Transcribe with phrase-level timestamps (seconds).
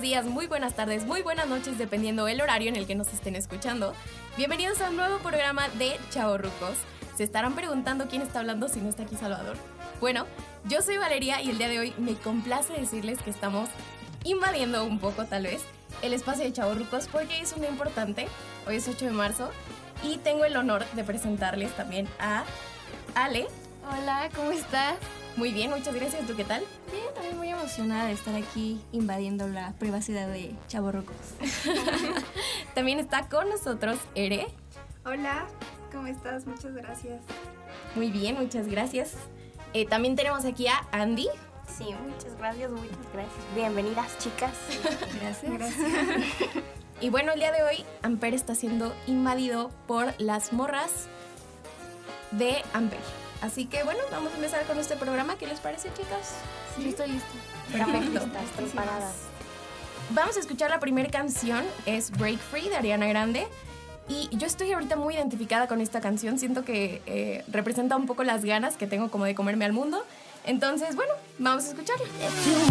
[0.00, 3.12] buenos días, muy buenas tardes, muy buenas noches, dependiendo el horario en el que nos
[3.12, 3.92] estén escuchando.
[4.38, 6.78] Bienvenidos a un nuevo programa de Chao Rucos.
[7.18, 9.58] Se estarán preguntando quién está hablando si no está aquí Salvador.
[10.00, 10.24] Bueno,
[10.64, 13.68] yo soy Valeria y el día de hoy me complace decirles que estamos
[14.24, 15.60] invadiendo un poco, tal vez,
[16.00, 18.26] el espacio de Chao Rucos porque es un importante.
[18.66, 19.50] Hoy es 8 de marzo
[20.02, 22.44] y tengo el honor de presentarles también a
[23.14, 23.48] Ale.
[23.86, 24.96] Hola, ¿cómo estás?
[25.40, 26.26] Muy bien, muchas gracias.
[26.26, 26.62] ¿Tú qué tal?
[26.92, 31.16] Bien, también muy emocionada de estar aquí invadiendo la privacidad de Chaborrocos.
[32.74, 34.48] También está con nosotros Ere.
[35.06, 35.46] Hola,
[35.90, 36.46] ¿cómo estás?
[36.46, 37.22] Muchas gracias.
[37.96, 39.14] Muy bien, muchas gracias.
[39.72, 41.28] Eh, también tenemos aquí a Andy.
[41.66, 43.54] Sí, muchas gracias, muchas gracias.
[43.54, 44.52] Bienvenidas, chicas.
[45.22, 45.52] Gracias.
[45.52, 45.88] Gracias.
[47.00, 51.08] Y bueno, el día de hoy Amper está siendo invadido por las morras
[52.30, 53.29] de Amper.
[53.42, 55.36] Así que bueno, vamos a empezar con este programa.
[55.36, 56.34] ¿Qué les parece, chicas?
[56.76, 57.28] Sí, estoy lista.
[57.72, 58.18] Perfecto.
[58.18, 59.14] Estás preparadas.
[60.10, 63.46] Vamos a escuchar la primera canción, es Break Free de Ariana Grande.
[64.08, 68.24] Y yo estoy ahorita muy identificada con esta canción, siento que eh, representa un poco
[68.24, 70.04] las ganas que tengo como de comerme al mundo.
[70.44, 72.06] Entonces, bueno, vamos a escucharla.
[72.06, 72.70] If you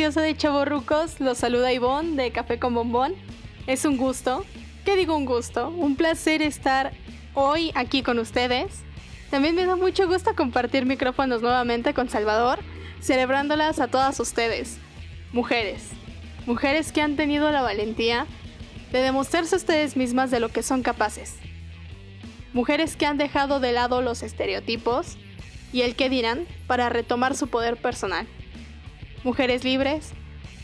[0.00, 1.20] de Chavorrucos?
[1.20, 3.14] Los saluda Ivonne de Café con Bombón.
[3.66, 4.46] Es un gusto,
[4.86, 5.68] ¿qué digo un gusto?
[5.68, 6.92] Un placer estar
[7.34, 8.80] hoy aquí con ustedes.
[9.30, 12.60] También me da mucho gusto compartir micrófonos nuevamente con Salvador,
[13.02, 14.78] celebrándolas a todas ustedes.
[15.34, 15.90] Mujeres.
[16.46, 18.26] Mujeres que han tenido la valentía
[18.92, 21.36] de demostrarse a ustedes mismas de lo que son capaces.
[22.54, 25.18] Mujeres que han dejado de lado los estereotipos
[25.74, 28.26] y el qué dirán para retomar su poder personal.
[29.22, 30.12] Mujeres libres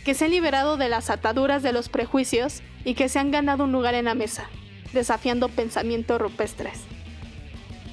[0.05, 3.65] que se han liberado de las ataduras de los prejuicios y que se han ganado
[3.65, 4.49] un lugar en la mesa,
[4.93, 6.81] desafiando pensamientos rupestres.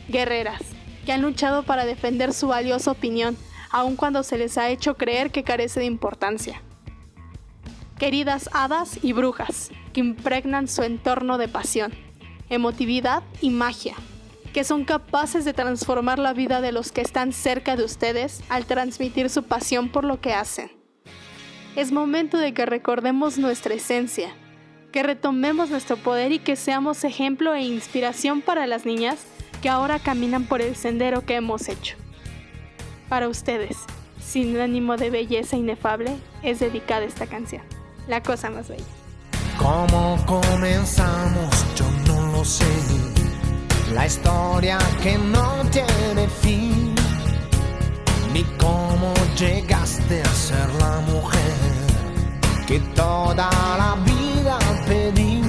[0.07, 0.61] Guerreras
[1.05, 3.35] que han luchado para defender su valiosa opinión,
[3.71, 6.61] aun cuando se les ha hecho creer que carece de importancia.
[7.97, 11.93] Queridas hadas y brujas que impregnan su entorno de pasión,
[12.49, 13.95] emotividad y magia
[14.53, 18.65] que son capaces de transformar la vida de los que están cerca de ustedes al
[18.65, 20.71] transmitir su pasión por lo que hacen.
[21.75, 24.29] Es momento de que recordemos nuestra esencia,
[24.91, 29.25] que retomemos nuestro poder y que seamos ejemplo e inspiración para las niñas
[29.63, 31.97] que ahora caminan por el sendero que hemos hecho.
[33.09, 33.77] Para ustedes,
[34.23, 37.63] sin ánimo de belleza inefable, es dedicada esta canción,
[38.07, 38.83] la cosa más bella.
[39.57, 41.65] ¿Cómo comenzamos?
[41.75, 42.65] Yo no lo sé
[43.91, 46.95] la historia que no tiene fin,
[48.33, 51.53] ni cómo llegaste a ser la mujer
[52.67, 54.57] que toda la vida
[54.87, 55.41] pedí.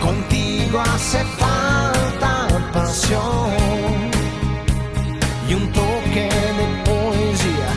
[0.00, 3.50] Contigo hace falta pasión
[5.48, 6.28] y un toque
[6.58, 7.72] de poesía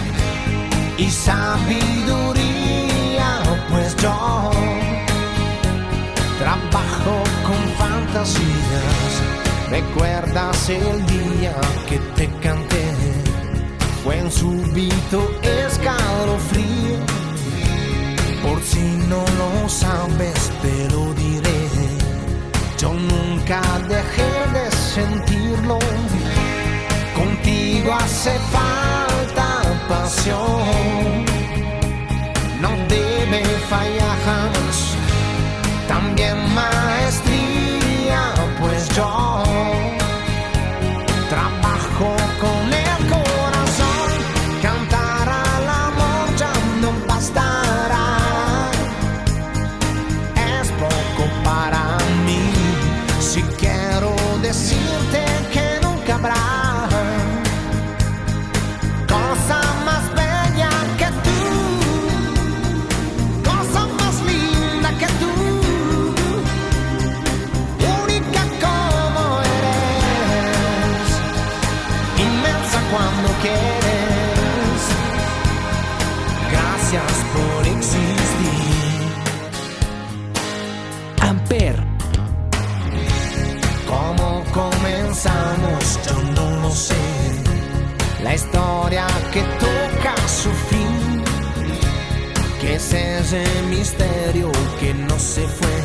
[0.98, 2.50] y sabiduría,
[3.70, 4.52] pues yo
[6.40, 7.33] trabajo
[8.14, 9.22] fantasías.
[9.70, 11.56] ¿Recuerdas el día
[11.90, 12.84] que te canté?
[14.04, 16.98] Fue en súbito escalofrío.
[18.44, 21.70] Por si no lo sabes, te lo diré.
[22.78, 25.80] Yo nunca dejé de sentirlo.
[27.16, 31.26] Contigo hace falta pasión.
[32.62, 34.03] No debe fallar
[84.54, 86.00] comenzamos?
[86.08, 86.96] Yo no lo sé.
[88.24, 91.24] La historia que toca su fin.
[92.62, 95.78] Que es ese misterio que no se fue.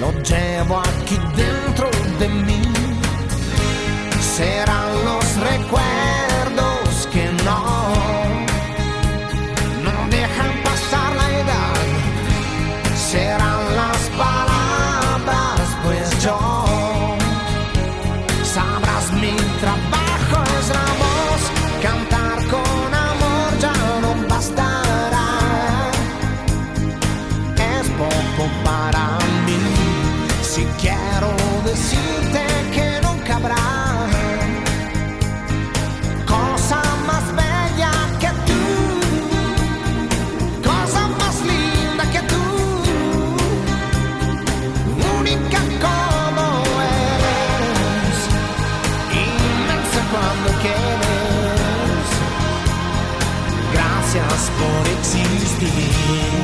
[0.00, 1.88] Lo llevo aquí dentro
[2.20, 2.62] de mí.
[4.36, 5.25] Serán los
[55.58, 56.35] You.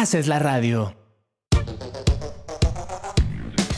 [0.00, 0.94] Haces la radio.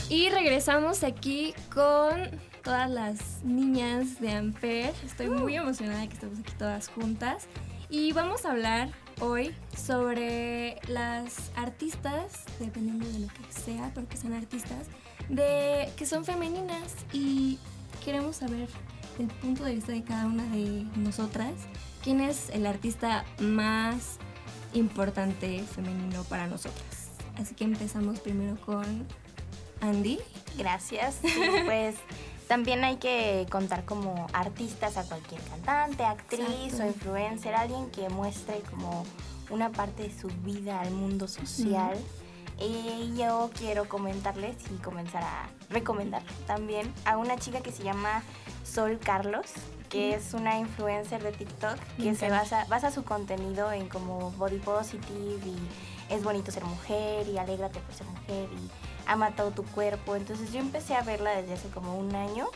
[0.09, 2.31] Y regresamos aquí con
[2.63, 4.95] todas las niñas de Amper.
[5.05, 7.49] Estoy muy emocionada que estemos aquí todas juntas.
[7.91, 14.17] Y vamos a hablar hoy sobre las artistas, dependiendo de lo que sea, pero que
[14.17, 14.87] sean artistas,
[15.29, 17.59] de que son femeninas y
[18.05, 18.69] queremos saber
[19.19, 21.53] el punto de vista de cada una de nosotras,
[22.05, 24.21] quién es el artista más
[24.75, 27.11] importante femenino para nosotras.
[27.37, 29.07] Así que empezamos primero con
[29.81, 30.19] Andy.
[30.57, 31.21] Gracias.
[31.65, 31.97] Pues
[32.49, 36.83] también hay que contar como artistas a cualquier cantante, actriz Exacto.
[36.83, 39.07] o influencer, alguien que muestre como
[39.49, 41.97] una parte de su vida al mundo social.
[42.61, 48.23] Y yo quiero comentarles y comenzar a recomendar también a una chica que se llama
[48.65, 49.47] Sol Carlos,
[49.93, 54.57] que es una influencer de TikTok que se basa, basa su contenido en como body
[54.59, 55.55] positive y
[56.13, 58.71] es bonito ser mujer y alégrate por ser mujer y
[59.07, 60.17] ama todo tu cuerpo.
[60.17, 62.47] Entonces yo empecé a verla desde hace como un año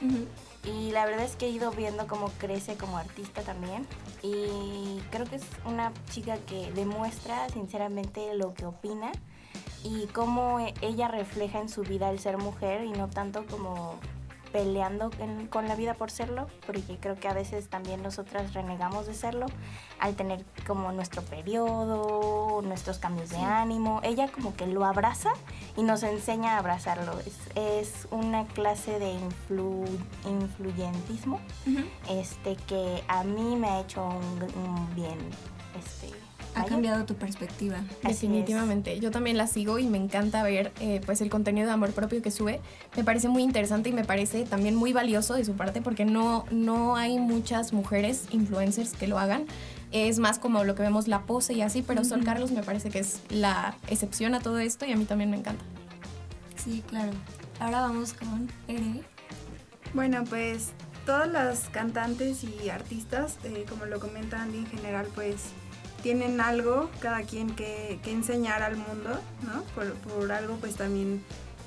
[0.65, 3.87] y la verdad es que he ido viendo cómo crece como artista también
[4.23, 9.13] y creo que es una chica que demuestra sinceramente lo que opina
[9.85, 13.95] y cómo e- ella refleja en su vida el ser mujer y no tanto como
[14.57, 19.07] peleando en- con la vida por serlo, porque creo que a veces también nosotras renegamos
[19.07, 19.45] de serlo
[20.01, 24.01] al tener como nuestro periodo, nuestros cambios de ánimo.
[24.03, 25.29] Ella como que lo abraza
[25.77, 27.19] y nos enseña a abrazarlo.
[27.21, 29.85] Es, es una clase de influ-
[30.27, 31.39] influyentismo
[32.09, 35.19] este, que a mí me ha hecho un, un bien.
[35.79, 36.16] Este,
[36.57, 37.77] Ha cambiado tu perspectiva.
[38.03, 38.99] Así Definitivamente.
[38.99, 42.23] Yo también la sigo y me encanta ver eh, pues el contenido de amor propio
[42.23, 42.61] que sube.
[42.97, 46.47] Me parece muy interesante y me parece también muy valioso de su parte porque no,
[46.51, 49.45] no hay muchas mujeres influencers que lo hagan.
[49.93, 52.91] Es más como lo que vemos la pose y así, pero Sol Carlos me parece
[52.91, 55.65] que es la excepción a todo esto y a mí también me encanta.
[56.57, 57.13] Sí, claro.
[57.61, 59.03] Ahora vamos con Ere.
[59.95, 60.73] Bueno, pues
[61.07, 65.53] todas las cantantes y artistas, eh, como lo comenta Andy en general, pues
[66.03, 69.63] tienen algo, cada quien que, que enseñar al mundo, ¿no?
[69.75, 71.23] Por, por algo pues también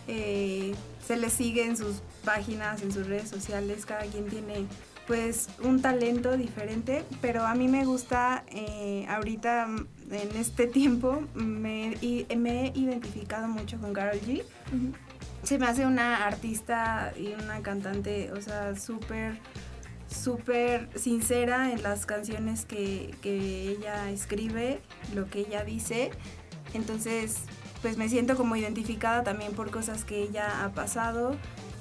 [0.08, 0.74] eh,
[1.06, 4.66] se les sigue en sus páginas, en sus redes sociales, cada quien tiene
[5.08, 9.68] pues un talento diferente, pero a mí me gusta eh, ahorita
[10.12, 14.44] en este tiempo me, y- me he identificado mucho con Carol G.
[15.42, 19.40] Se me hace una artista y una cantante, o sea, súper,
[20.10, 24.82] súper sincera en las canciones que, que ella escribe,
[25.14, 26.12] lo que ella dice.
[26.74, 27.38] Entonces,
[27.82, 31.36] pues me siento como identificada también por cosas que ella ha pasado.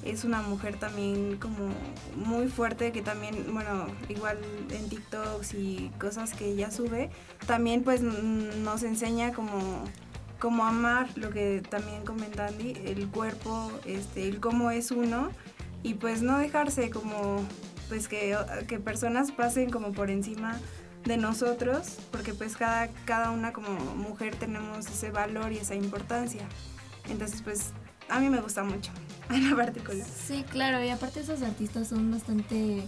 [0.05, 1.73] Es una mujer también como
[2.15, 4.37] muy fuerte que también, bueno, igual
[4.71, 7.09] en TikToks y cosas que ella sube,
[7.45, 9.83] también pues nos enseña como
[10.39, 15.31] como amar lo que también comenta Andy, el cuerpo, este, el cómo es uno
[15.83, 17.45] y pues no dejarse como
[17.89, 20.57] pues que, que personas pasen como por encima
[21.05, 26.43] de nosotros, porque pues cada, cada una como mujer tenemos ese valor y esa importancia.
[27.09, 27.71] Entonces pues
[28.07, 28.91] a mí me gusta mucho,
[29.29, 30.07] en la particular.
[30.07, 32.83] Sí, claro, y aparte esas artistas son bastante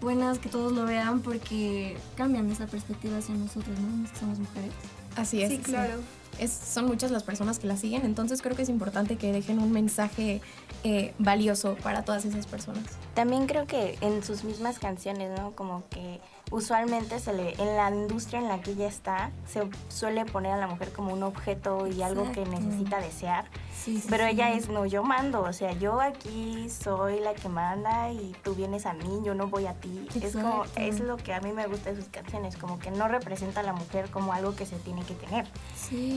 [0.00, 4.10] buenas que todos lo vean porque cambian esa perspectiva hacia nosotros, ¿no?
[4.10, 4.72] Que somos mujeres.
[5.16, 5.50] Así es.
[5.50, 5.94] Sí, claro.
[6.38, 9.58] Es, son muchas las personas que la siguen, entonces creo que es importante que dejen
[9.58, 10.40] un mensaje
[10.84, 12.84] eh, valioso para todas esas personas.
[13.14, 15.52] También creo que en sus mismas canciones, ¿no?
[15.52, 20.24] Como que usualmente se le, en la industria en la que ella está, se suele
[20.24, 23.46] poner a la mujer como un objeto y algo que necesita desear.
[23.74, 24.30] Sí, sí, Pero sí.
[24.30, 28.54] ella es, no, yo mando, o sea, yo aquí soy la que manda y tú
[28.54, 30.08] vienes a mí, yo no voy a ti.
[30.20, 33.08] Es como, es lo que a mí me gusta de sus canciones, como que no
[33.08, 35.46] representa a la mujer como algo que se tiene que tener.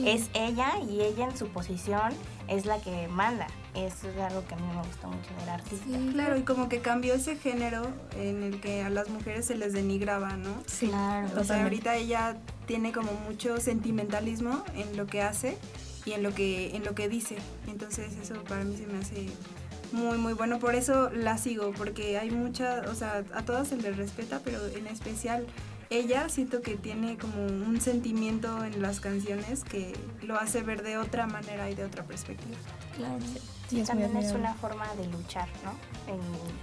[0.06, 2.12] Es ella y ella en su posición
[2.52, 3.46] es la que manda.
[3.74, 5.84] Eso es algo que a mí me gusta mucho del artista.
[5.86, 7.86] Sí, Claro, y como que cambió ese género
[8.18, 10.50] en el que a las mujeres se les denigraba, ¿no?
[10.66, 11.40] Sí, Claro.
[11.40, 15.56] O sea, ahorita ella tiene como mucho sentimentalismo en lo que hace
[16.04, 17.36] y en lo que en lo que dice.
[17.68, 19.26] Entonces eso para mí se me hace
[19.92, 23.76] muy muy bueno, por eso la sigo porque hay mucha, o sea, a todas se
[23.76, 25.46] les respeta, pero en especial
[25.98, 30.96] ella siento que tiene como un sentimiento en las canciones que lo hace ver de
[30.98, 32.56] otra manera y de otra perspectiva.
[32.96, 33.18] Claro.
[33.68, 35.72] Sí, es También es una forma de luchar, ¿no?
[36.12, 36.20] En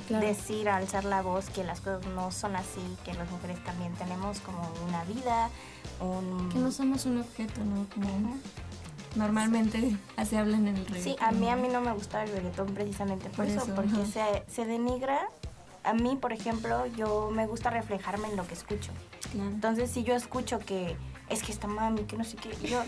[0.07, 0.25] Claro.
[0.25, 4.39] decir, alzar la voz que las cosas no son así, que las mujeres también tenemos
[4.41, 5.49] como una vida,
[5.99, 6.49] un...
[6.49, 7.87] Que no somos un objeto, ¿no?
[7.93, 8.37] Como
[9.15, 11.03] normalmente así hablan en el reggaetón.
[11.03, 13.75] Sí, a mí, a mí no me gusta el reggaetón precisamente por, Por eso, eso,
[13.75, 15.19] porque se, se denigra.
[15.83, 18.91] A mí, por ejemplo, yo me gusta reflejarme en lo que escucho.
[19.31, 19.49] Claro.
[19.49, 20.95] Entonces, si yo escucho que
[21.29, 22.49] es que esta mami, que no sé qué.
[22.67, 22.81] Yo,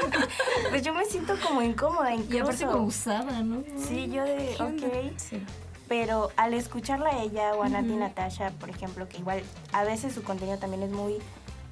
[0.70, 2.36] pues yo me siento como incómoda incluso.
[2.36, 3.62] Y aparte como usada, ¿no?
[3.76, 5.12] Sí, yo de, ok.
[5.16, 5.42] Sí.
[5.88, 7.98] Pero al escucharla a ella o a Nati Ujú.
[7.98, 11.18] Natasha, por ejemplo, que igual a veces su contenido también es muy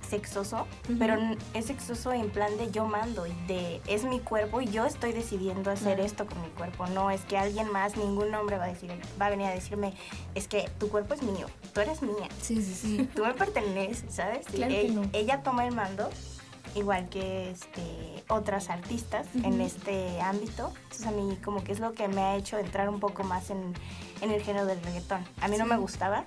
[0.08, 0.66] sexoso,
[0.98, 1.16] pero
[1.54, 5.12] es sexoso en plan de yo mando y de es mi cuerpo y yo estoy
[5.12, 6.86] decidiendo hacer esto con mi cuerpo.
[6.86, 9.94] No es que alguien más, ningún hombre va a decir, va a venir a decirme,
[10.34, 13.08] es que tu cuerpo es mío, tú eres mía, Sí, sí, sí.
[13.14, 14.46] tú me perteneces, ¿sabes?
[14.52, 15.02] Y Claro que no.
[15.12, 16.08] Ella toma el mando
[16.74, 20.72] igual que este, otras artistas en este ámbito.
[20.84, 23.50] Entonces a mí como que es lo que me ha hecho entrar un poco más
[23.50, 23.74] en,
[24.20, 25.24] en el género del reggaetón.
[25.40, 26.24] A mí no me gustaba,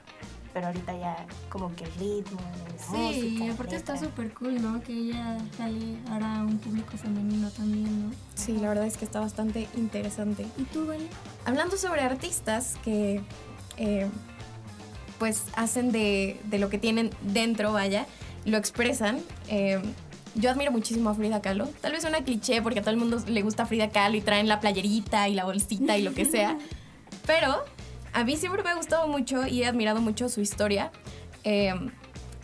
[0.53, 3.45] pero ahorita ya como que el ritmo, la Sí, música.
[3.45, 4.81] y aparte está súper cool, ¿no?
[4.81, 8.15] Que ella jale ahora a un público femenino también, ¿no?
[8.35, 10.45] Sí, la verdad es que está bastante interesante.
[10.57, 11.07] ¿Y tú, Vale?
[11.45, 13.21] Hablando sobre artistas que
[13.77, 14.07] eh,
[15.19, 18.05] pues hacen de, de lo que tienen dentro, vaya,
[18.45, 19.19] lo expresan.
[19.47, 19.81] eh,
[20.33, 21.67] yo admiro muchísimo a Frida Kahlo.
[21.81, 24.47] Tal vez una cliché porque a todo el mundo le gusta Frida Kahlo y traen
[24.47, 26.57] la playerita y la bolsita y lo que sea.
[27.27, 27.63] Pero
[28.13, 30.91] a mí siempre me ha gustado mucho y he admirado mucho su historia.
[31.43, 31.73] eh,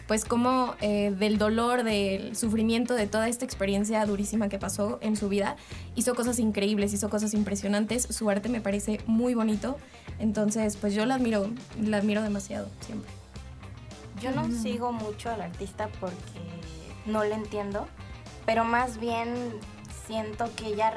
[0.08, 5.18] pues como eh, del dolor, del sufrimiento, de toda esta experiencia durísima que pasó en
[5.18, 5.58] su vida,
[5.96, 8.04] hizo cosas increíbles, hizo cosas impresionantes.
[8.10, 9.78] Su arte me parece muy bonito.
[10.18, 11.50] Entonces, pues yo la admiro,
[11.82, 13.12] la admiro demasiado siempre.
[14.22, 16.40] Yo no sigo mucho al artista porque
[17.06, 17.88] no le entiendo,
[18.46, 19.30] pero más bien
[20.08, 20.90] siento que ella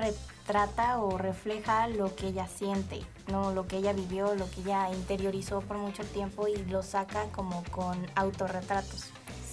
[0.50, 4.90] retrata o refleja lo que ella siente, no lo que ella vivió, lo que ella
[4.92, 9.04] interiorizó por mucho tiempo y lo saca como con autorretratos.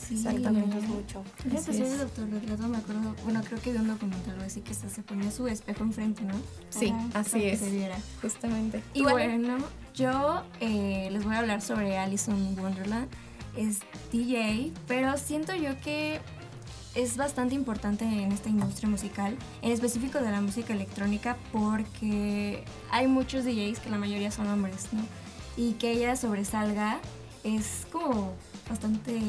[0.07, 1.23] Sí, Exactamente, es mucho.
[1.63, 1.97] Soy es.
[1.97, 5.29] de autorretrato, me acuerdo, bueno, creo que vi un documental o así que se ponía
[5.29, 6.33] su espejo enfrente, ¿no?
[6.69, 7.97] Sí, Ujú, así Para que es, se viera.
[8.21, 8.81] justamente.
[8.93, 9.27] Y ¿Tú, Ale?
[9.27, 9.57] bueno,
[9.93, 13.07] yo eh, les voy a hablar sobre Alison Wonderland.
[13.55, 13.79] Es
[14.11, 16.21] DJ, pero siento yo que
[16.97, 23.05] es bastante importante en esta industria musical, en específico de la música electrónica, porque hay
[23.07, 25.01] muchos DJs que la mayoría son hombres, ¿no?
[25.55, 26.99] Y que ella sobresalga
[27.43, 28.33] es como
[28.67, 29.19] bastante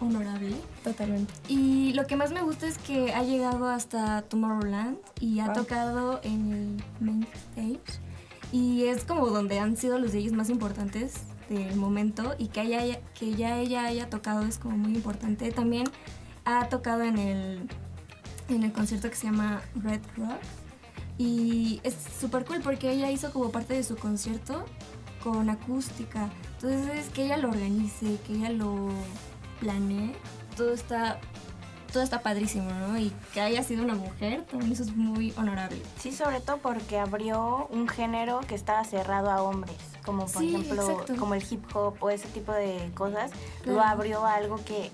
[0.00, 0.54] honorable.
[0.84, 1.32] Totalmente.
[1.48, 5.54] Y lo que más me gusta es que ha llegado hasta Tomorrowland y ha Wow.
[5.54, 8.00] tocado en el main stage.
[8.52, 11.14] Y es como donde han sido los DJs más importantes
[11.48, 15.50] del momento y que, haya, que ya ella haya tocado es como muy importante.
[15.52, 15.84] También
[16.44, 17.68] ha tocado en el,
[18.48, 20.40] en el concierto que se llama Red Rock.
[21.18, 24.64] Y es súper cool porque ella hizo como parte de su concierto
[25.22, 26.30] con acústica.
[26.54, 28.88] Entonces es que ella lo organice, que ella lo
[29.60, 30.14] planee.
[30.56, 31.18] Todo está,
[31.92, 32.98] todo está padrísimo, ¿no?
[32.98, 35.82] Y que haya sido una mujer, también eso es muy honorable.
[35.98, 40.54] Sí, sobre todo porque abrió un género que estaba cerrado a hombres, como por Sí,
[40.54, 41.16] ejemplo exacto.
[41.16, 43.30] como el hip hop o ese tipo de cosas,
[43.66, 44.90] lo abrió a algo que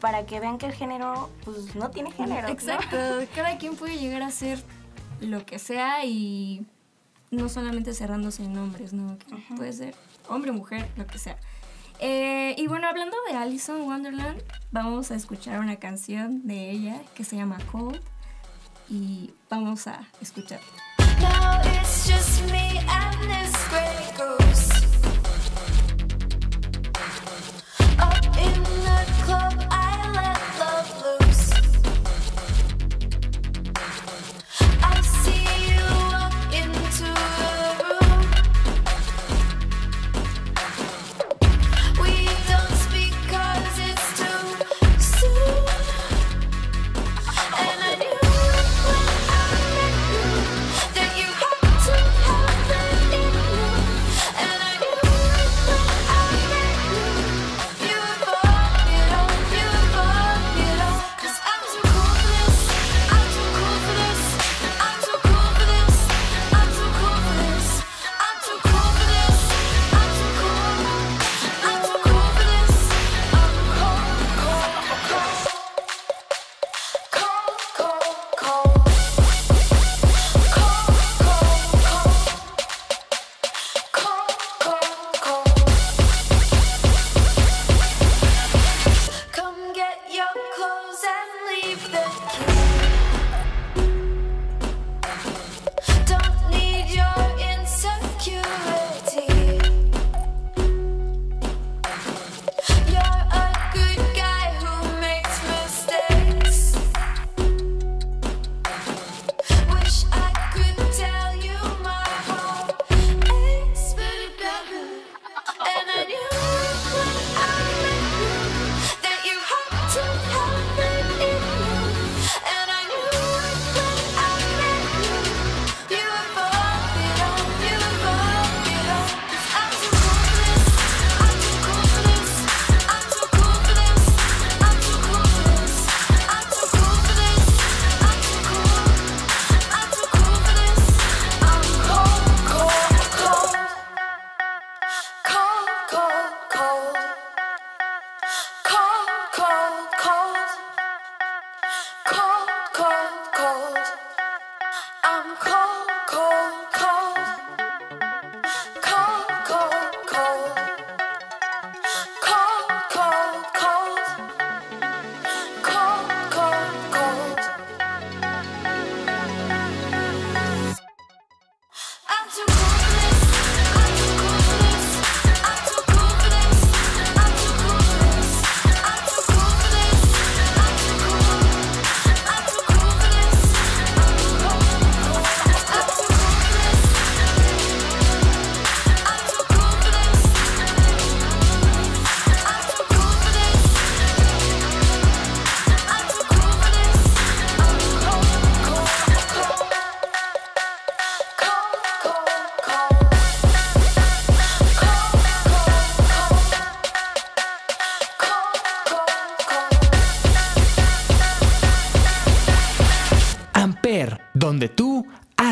[0.00, 2.46] para que vean que el género pues no tiene género.
[2.46, 2.52] ¿no?
[2.54, 2.96] Exacto,
[3.34, 4.62] cada quien puede llegar a ser
[5.20, 6.64] lo que sea y
[7.30, 9.18] no solamente cerrándose en hombres, ¿no?
[9.18, 9.94] Que Puede ser
[10.28, 11.36] hombre, mujer, lo que sea.
[11.98, 14.42] Eh, y bueno, hablando de Alison Wonderland,
[14.72, 18.00] vamos a escuchar una canción de ella que se llama Cold
[18.88, 20.60] y vamos a escuchar.
[21.20, 24.89] Now it's just me and this gray goose.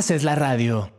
[0.09, 0.91] Haces la radio.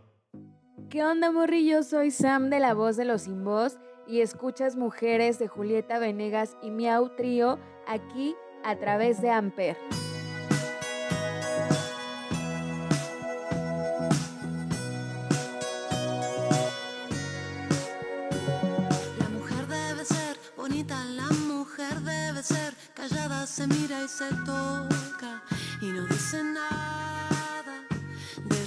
[0.92, 1.82] ¿Qué onda, morrillo?
[1.82, 6.56] Soy Sam de La Voz de los Sin Voz y escuchas Mujeres de Julieta Venegas
[6.62, 9.78] y Miau Trío aquí a través de Amper.
[19.18, 25.42] La mujer debe ser bonita, la mujer debe ser callada, se mira y se toca
[25.82, 27.09] y no dice nada.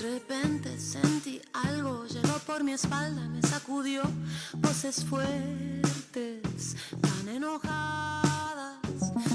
[0.03, 4.03] De repente sentí algo, llegó por mi espalda, me sacudió,
[4.55, 8.81] voces fuertes, tan enojadas.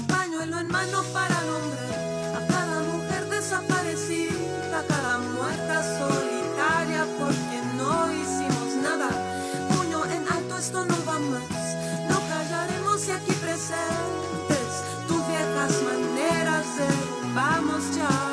[0.06, 8.12] Pañuelo en mano para nombrar a cada mujer desaparecida, a cada muerta solitaria porque no
[8.12, 9.08] hicimos nada.
[9.70, 12.10] Puño en alto, esto no va más.
[12.10, 18.27] No callaremos y aquí presentes tus viejas maneras de vamos ya.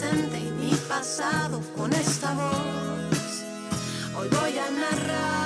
[0.00, 3.44] Presente y mi pasado con esta voz.
[4.16, 5.39] Hoy voy a narrarlo.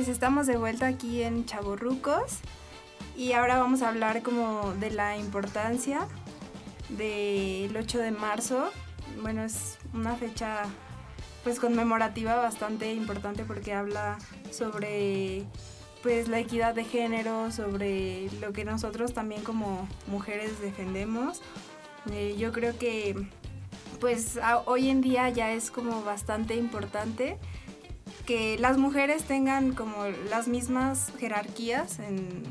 [0.00, 2.38] Pues estamos de vuelta aquí en Chaborrucos
[3.18, 6.08] y ahora vamos a hablar como de la importancia
[6.88, 8.70] del 8 de marzo.
[9.20, 10.62] Bueno, es una fecha
[11.44, 14.16] pues conmemorativa bastante importante porque habla
[14.50, 15.44] sobre
[16.02, 21.42] pues la equidad de género, sobre lo que nosotros también como mujeres defendemos.
[22.10, 23.28] Eh, yo creo que
[24.00, 27.36] pues a- hoy en día ya es como bastante importante
[28.30, 32.44] que las mujeres tengan como las mismas jerarquías en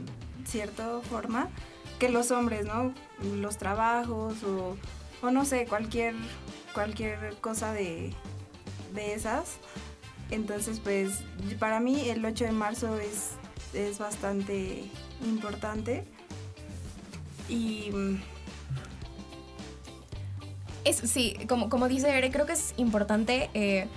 [0.43, 1.47] cierta forma
[1.99, 2.93] que los hombres, ¿no?
[3.37, 4.75] Los trabajos o,
[5.21, 6.15] o no sé, cualquier,
[6.73, 8.13] cualquier cosa de,
[8.93, 9.59] de esas.
[10.31, 11.21] Entonces, pues
[11.59, 13.35] para mí el 8 de marzo es,
[13.73, 14.83] es bastante
[15.23, 16.03] importante.
[17.47, 17.89] Y
[20.83, 23.87] Es, sí, como, como dice Ere, creo que es importante eh,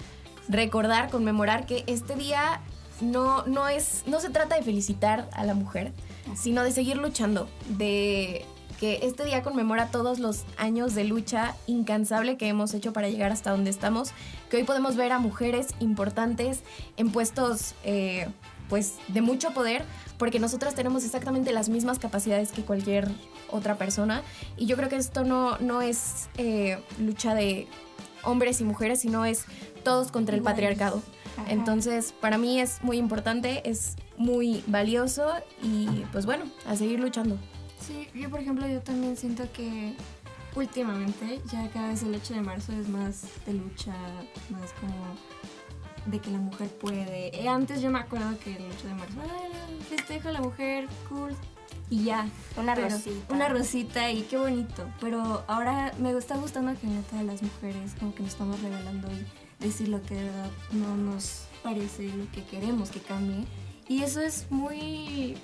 [0.49, 2.61] recordar, conmemorar que este día
[3.01, 5.93] no, no, es, no se trata de felicitar a la mujer,
[6.37, 8.45] sino de seguir luchando, de
[8.79, 13.31] que este día conmemora todos los años de lucha incansable que hemos hecho para llegar
[13.31, 14.11] hasta donde estamos,
[14.51, 16.61] que hoy podemos ver a mujeres importantes
[16.97, 18.29] en puestos eh,
[18.69, 19.85] pues de mucho poder,
[20.19, 23.09] porque nosotras tenemos exactamente las mismas capacidades que cualquier
[23.51, 24.23] otra persona.
[24.57, 27.69] Y yo creo que esto no, no es eh, lucha de
[28.25, 29.45] hombres y mujeres, sino es
[29.83, 31.03] todos contra el patriarcado.
[31.37, 31.51] Ajá.
[31.51, 37.37] Entonces, para mí es muy importante, es muy valioso y pues bueno, a seguir luchando.
[37.81, 39.95] Sí, yo por ejemplo, yo también siento que
[40.55, 43.95] últimamente ya cada vez el 8 de marzo es más de lucha,
[44.51, 44.95] más como
[46.07, 47.29] de que la mujer puede.
[47.41, 50.87] Eh, Antes yo me acuerdo que el 8 de marzo, "Ay, festejo a la mujer,
[51.09, 51.35] cool.
[51.91, 52.27] Y ya.
[52.57, 53.35] Una Pero- rosita.
[53.35, 54.87] Una rosita y qué bonito.
[55.01, 59.27] Pero ahora me está gustando que neta las mujeres como que nos estamos revelando y
[59.63, 63.45] decir lo que de verdad no nos parece, lo que queremos que cambie.
[63.89, 65.37] Y eso es muy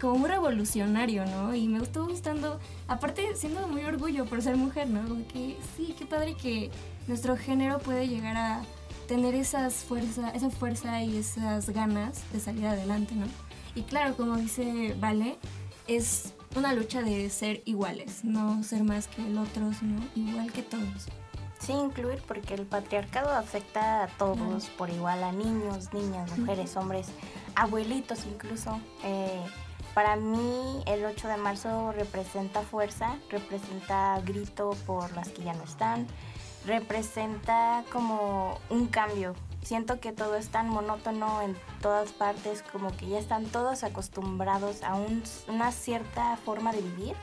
[0.00, 1.54] como muy revolucionario, ¿no?
[1.54, 5.06] Y me gustó gustando, aparte siendo muy orgullo por ser mujer, ¿no?
[5.08, 6.70] Como que sí, qué padre que
[7.06, 8.62] nuestro género puede llegar a
[9.06, 13.26] tener esas fuerza, esa fuerza y esas ganas de salir adelante, ¿no?
[13.76, 15.36] Y claro, como dice Vale,
[15.86, 20.62] es una lucha de ser iguales, no ser más que el otro, sino igual que
[20.62, 21.06] todos.
[21.62, 27.06] Sí, incluir porque el patriarcado afecta a todos por igual, a niños, niñas, mujeres, hombres,
[27.54, 28.80] abuelitos incluso.
[29.04, 29.40] Eh,
[29.94, 35.62] para mí el 8 de marzo representa fuerza, representa grito por las que ya no
[35.62, 36.08] están,
[36.66, 39.36] representa como un cambio.
[39.62, 44.82] Siento que todo es tan monótono en todas partes, como que ya están todos acostumbrados
[44.82, 47.14] a un- una cierta forma de vivir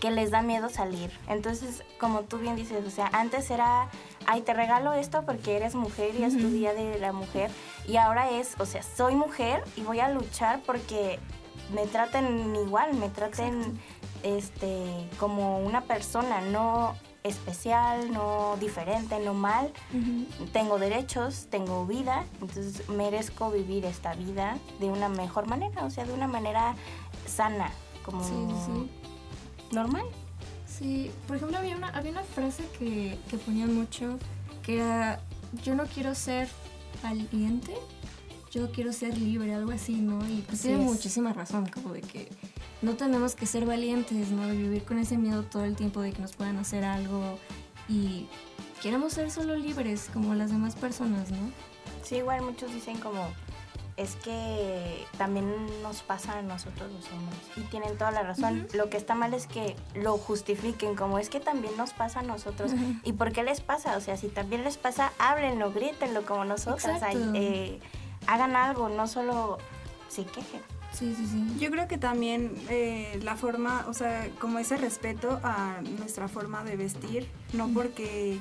[0.00, 1.10] que les da miedo salir.
[1.28, 3.88] Entonces, como tú bien dices, o sea, antes era,
[4.26, 7.50] ay, te regalo esto porque eres mujer y es tu día de la mujer.
[7.88, 11.18] Y ahora es, o sea, soy mujer y voy a luchar porque
[11.74, 13.80] me traten igual, me traten
[14.22, 16.94] este como una persona, no
[17.26, 19.72] especial, no diferente, no mal.
[20.52, 26.04] Tengo derechos, tengo vida, entonces merezco vivir esta vida de una mejor manera, o sea,
[26.04, 26.74] de una manera
[27.26, 27.70] sana,
[28.04, 29.74] como Sí, sí, sí.
[29.74, 30.04] normal.
[30.66, 34.18] Sí, por ejemplo, había una, había una frase que, que ponían mucho
[34.62, 35.20] que era,
[35.64, 36.48] yo no quiero ser
[37.02, 37.74] valiente,
[38.50, 40.26] yo quiero ser libre, algo así, ¿no?
[40.28, 42.28] Y pues tiene muchísima razón, como de que
[42.86, 44.48] no tenemos que ser valientes, ¿no?
[44.48, 47.36] Vivir con ese miedo todo el tiempo de que nos puedan hacer algo
[47.88, 48.28] y
[48.80, 51.50] queremos ser solo libres como las demás personas, ¿no?
[52.04, 53.26] Sí, igual muchos dicen como,
[53.96, 57.40] es que también nos pasa a nosotros los hombres.
[57.56, 58.68] Y tienen toda la razón.
[58.72, 62.22] Lo que está mal es que lo justifiquen como, es que también nos pasa a
[62.22, 62.70] nosotros.
[63.02, 63.96] ¿Y por qué les pasa?
[63.96, 67.02] O sea, si también les pasa, háblenlo, grítenlo como nosotras.
[67.02, 67.80] Ay, eh,
[68.28, 69.58] hagan algo, no solo
[70.08, 70.75] se quejen.
[70.98, 71.56] Sí, sí, sí.
[71.60, 76.64] Yo creo que también eh, la forma, o sea, como ese respeto a nuestra forma
[76.64, 78.38] de vestir, no porque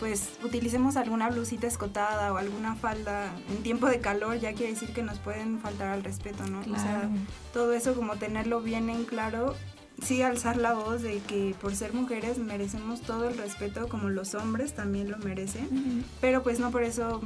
[0.00, 4.92] pues utilicemos alguna blusita escotada o alguna falda en tiempo de calor, ya quiere decir
[4.92, 6.60] que nos pueden faltar al respeto, ¿no?
[6.60, 7.08] O sea,
[7.52, 9.54] todo eso como tenerlo bien en claro,
[10.02, 14.34] sí alzar la voz de que por ser mujeres merecemos todo el respeto como los
[14.34, 17.22] hombres también lo merecen, pero pues no por eso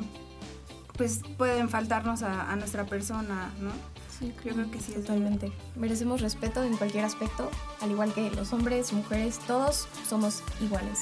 [0.97, 3.71] pues pueden faltarnos a, a nuestra persona, ¿no?
[4.18, 5.52] Sí, Yo creo que sí es Totalmente.
[5.76, 7.50] Merecemos respeto en cualquier aspecto,
[7.81, 11.00] al igual que los hombres, mujeres, todos somos iguales.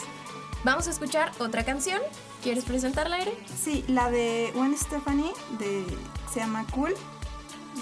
[0.65, 2.01] Vamos a escuchar otra canción.
[2.43, 3.33] ¿Quieres presentarla, Ere?
[3.59, 5.85] Sí, la de Gwen Stephanie de,
[6.33, 6.95] se llama Cool.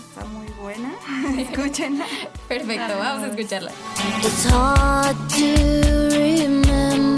[0.08, 0.92] Está muy buena.
[1.38, 2.06] Escúchenla.
[2.48, 3.72] Perfecto, vamos a escucharla.
[4.22, 7.13] It's hard to remember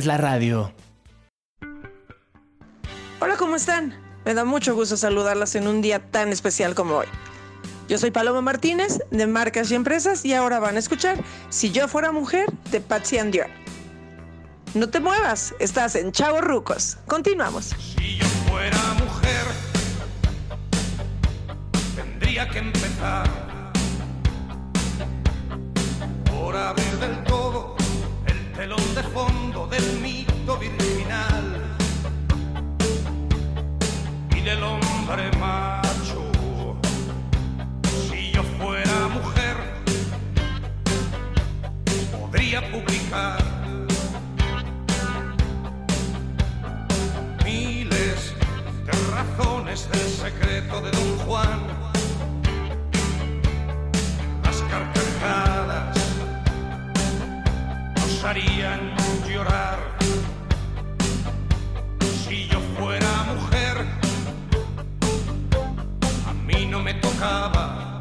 [0.00, 0.72] haces la radio.
[3.20, 3.94] Hola, ¿cómo están?
[4.24, 7.06] Me da mucho gusto saludarlas en un día tan especial como hoy.
[7.86, 11.16] Yo soy Paloma Martínez de Marcas y Empresas y ahora van a escuchar
[11.50, 13.48] Si yo fuera mujer de Patsy and Dior.
[14.74, 16.96] No te muevas, estás en Chavo Rucos.
[17.06, 17.74] Continuamos.
[17.96, 19.44] Si yo fuera mujer,
[21.96, 23.28] tendría que empezar
[26.24, 27.79] por abrir del todo
[28.60, 31.46] telón de fondo del mito virginal
[34.36, 36.30] y del hombre macho.
[38.10, 39.56] Si yo fuera mujer,
[42.12, 43.42] podría publicar
[47.42, 48.34] miles
[48.84, 51.79] de razones del secreto de Don Juan.
[58.24, 58.94] Harían
[59.28, 59.78] llorar.
[62.24, 63.86] Si yo fuera mujer,
[66.26, 68.00] a mí no me tocaba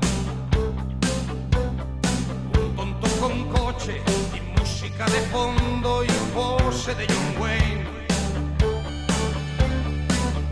[2.58, 4.02] un tonto con coche
[4.36, 8.00] y música de fondo y pose de John Wayne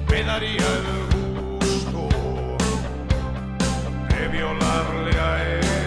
[0.09, 2.09] me daría el gusto
[4.09, 5.86] de violarle a él.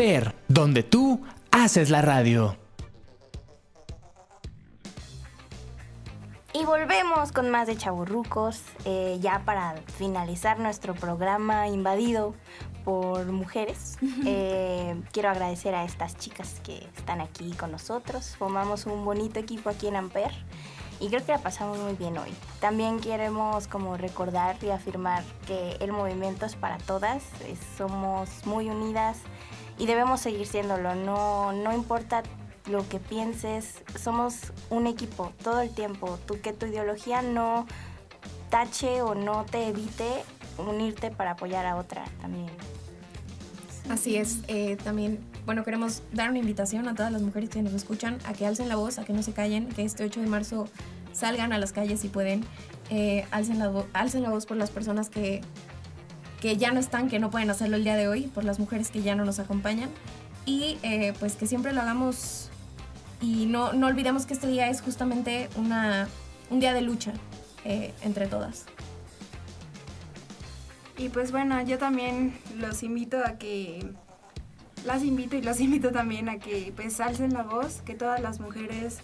[0.00, 1.20] Amper, donde tú
[1.50, 2.56] haces la radio.
[6.54, 12.34] Y volvemos con más de Chaburrucos, eh, ya para finalizar nuestro programa invadido
[12.82, 13.98] por mujeres.
[14.26, 18.36] Eh, quiero agradecer a estas chicas que están aquí con nosotros.
[18.38, 20.32] Formamos un bonito equipo aquí en Amper.
[20.98, 22.30] y creo que la pasamos muy bien hoy.
[22.60, 28.68] También queremos como recordar y afirmar que el movimiento es para todas, es- somos muy
[28.70, 29.18] unidas
[29.80, 32.22] y debemos seguir siéndolo, no, no importa
[32.70, 37.66] lo que pienses, somos un equipo todo el tiempo, tú que tu ideología no
[38.50, 40.22] tache o no te evite
[40.58, 42.50] unirte para apoyar a otra también.
[43.88, 47.72] Así es, eh, también, bueno, queremos dar una invitación a todas las mujeres que nos
[47.72, 50.26] escuchan a que alcen la voz, a que no se callen, que este 8 de
[50.26, 50.68] marzo
[51.12, 52.44] salgan a las calles si pueden,
[52.90, 55.40] eh, alcen, la alcen la voz por las personas que,
[56.40, 58.90] que ya no están, que no pueden hacerlo el día de hoy, por las mujeres
[58.90, 59.90] que ya no nos acompañan
[60.46, 62.50] y eh, pues que siempre lo hagamos
[63.20, 66.08] y no, no olvidemos que este día es justamente una,
[66.48, 67.12] un día de lucha
[67.64, 68.64] eh, entre todas.
[70.96, 73.86] Y pues bueno, yo también los invito a que,
[74.84, 78.40] las invito y los invito también a que pues alcen la voz, que todas las
[78.40, 78.98] mujeres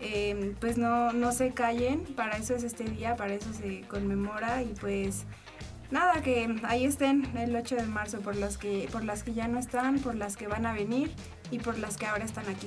[0.00, 4.62] eh, pues no, no se callen, para eso es este día, para eso se conmemora
[4.62, 5.24] y pues
[5.94, 9.48] nada, que ahí estén el 8 de marzo por las que, por las que ya
[9.48, 11.10] no están, por las que van a venir
[11.50, 12.66] y por las que ahora están aquí.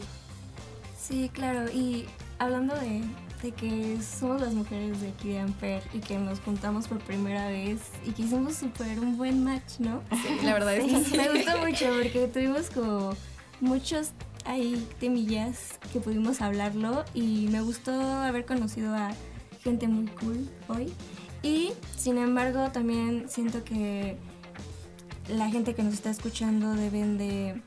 [0.97, 1.69] Sí, claro.
[1.69, 2.05] Y
[2.39, 3.03] hablando de,
[3.43, 7.49] de que somos las mujeres de aquí de Amper y que nos juntamos por primera
[7.49, 10.01] vez y que hicimos súper un buen match, ¿no?
[10.11, 11.17] Sí, la verdad es que sí.
[11.17, 13.13] Me gustó mucho porque tuvimos como
[13.59, 14.11] muchos
[14.45, 19.11] ahí temillas que pudimos hablarlo y me gustó haber conocido a
[19.61, 20.93] gente muy cool hoy.
[21.47, 24.17] Y sin embargo también siento que
[25.29, 27.61] la gente que nos está escuchando deben de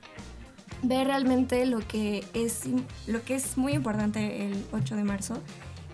[0.83, 2.65] ver realmente lo que es
[3.07, 5.39] lo que es muy importante el 8 de marzo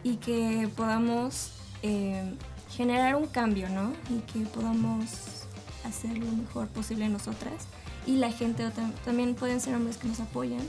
[0.02, 2.34] y que podamos eh,
[2.70, 3.92] generar un cambio, ¿no?
[4.10, 5.44] Y que podamos
[5.84, 7.68] hacer lo mejor posible nosotras
[8.04, 8.68] y la gente
[9.04, 10.62] también pueden ser hombres que nos apoyan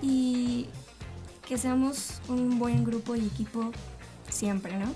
[0.00, 0.68] y
[1.46, 3.70] que seamos un buen grupo y equipo
[4.30, 4.86] siempre, ¿no?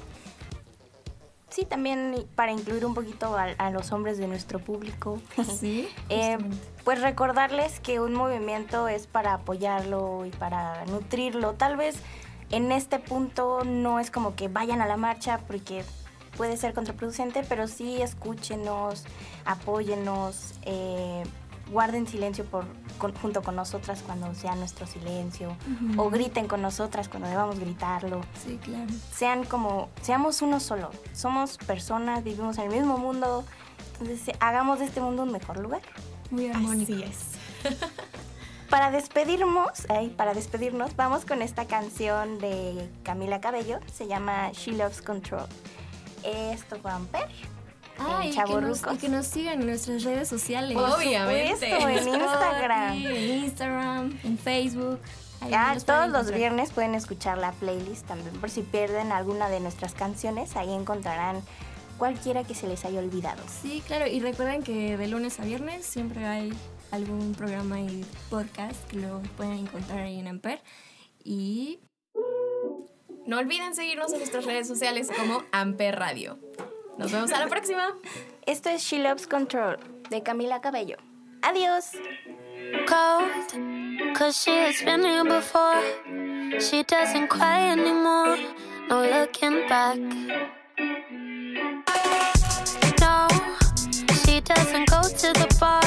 [1.50, 5.20] Sí, también para incluir un poquito a, a los hombres de nuestro público.
[5.58, 6.38] Sí, Eh,
[6.84, 11.54] pues recordarles que un movimiento es para apoyarlo y para nutrirlo.
[11.54, 11.96] Tal vez
[12.50, 15.84] en este punto no es como que vayan a la marcha porque
[16.36, 19.04] puede ser contraproducente, pero sí escúchenos,
[19.44, 21.24] apóyennos, eh,
[21.70, 22.64] guarden silencio por,
[22.98, 25.56] con- junto con nosotras cuando sea nuestro silencio
[25.92, 26.02] Ujú.
[26.02, 28.20] o griten con nosotras cuando debamos gritarlo.
[28.44, 28.86] Sí, claro.
[29.14, 30.90] Sean como, seamos uno solo.
[31.12, 33.44] Somos personas, vivimos en el mismo mundo,
[33.92, 35.82] entonces eh, hagamos de este mundo un mejor lugar.
[36.30, 36.92] Muy armónico.
[36.92, 37.18] Así es.
[38.70, 44.72] Para despedirnos, ay, para despedirnos, vamos con esta canción de Camila Cabello, se llama She
[44.72, 45.46] Loves Control.
[46.22, 47.28] Esto fue Amper.
[47.98, 50.76] Ah, en y que, nos, y que nos sigan en nuestras redes sociales.
[50.76, 51.70] Por Obviamente.
[51.70, 52.96] supuesto, en Instagram.
[52.96, 55.00] Sí, en Instagram, en Facebook.
[55.86, 60.56] Todos los viernes pueden escuchar la playlist también, por si pierden alguna de nuestras canciones,
[60.56, 61.42] ahí encontrarán
[61.96, 63.42] cualquiera que se les haya olvidado.
[63.62, 66.52] Sí, claro, y recuerden que de lunes a viernes siempre hay
[66.90, 70.60] algún programa y podcast que lo pueden encontrar ahí en Amper.
[71.22, 71.80] Y
[73.26, 76.38] No olviden seguirnos en nuestras redes sociales como Amper Radio.
[76.98, 77.94] Nos vemos a la próxima.
[78.46, 79.78] Esto es She Loves Control
[80.10, 80.96] de Camila Cabello.
[81.42, 81.92] Adiós.
[82.86, 85.80] cold, cause she has been here before.
[86.60, 88.36] She doesn't cry anymore,
[88.88, 89.98] no looking back.
[93.00, 93.28] No,
[94.24, 95.77] she doesn't go to the bar.